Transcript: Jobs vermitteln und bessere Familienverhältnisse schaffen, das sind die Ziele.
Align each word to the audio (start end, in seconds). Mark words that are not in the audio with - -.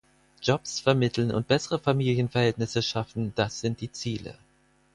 Jobs 0.41 0.79
vermitteln 0.79 1.31
und 1.31 1.47
bessere 1.47 1.77
Familienverhältnisse 1.77 2.81
schaffen, 2.81 3.33
das 3.35 3.59
sind 3.61 3.81
die 3.81 3.91
Ziele. 3.91 4.35